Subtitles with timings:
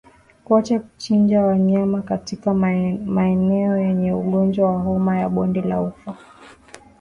[0.43, 2.53] Kuacha kuchinja wanyama katika
[3.05, 6.17] maeneo yenye ugonjwa wa homa ya bonde la ufa